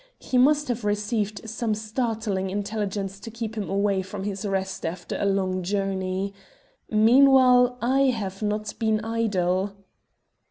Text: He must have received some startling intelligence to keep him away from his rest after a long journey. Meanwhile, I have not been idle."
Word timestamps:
He 0.17 0.39
must 0.39 0.67
have 0.67 0.83
received 0.83 1.47
some 1.47 1.75
startling 1.75 2.49
intelligence 2.49 3.19
to 3.19 3.29
keep 3.29 3.55
him 3.55 3.69
away 3.69 4.01
from 4.01 4.23
his 4.23 4.43
rest 4.47 4.83
after 4.83 5.15
a 5.19 5.27
long 5.27 5.61
journey. 5.61 6.33
Meanwhile, 6.89 7.77
I 7.83 8.05
have 8.07 8.41
not 8.41 8.73
been 8.79 9.05
idle." 9.05 9.73